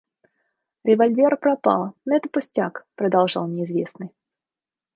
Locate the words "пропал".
1.37-1.93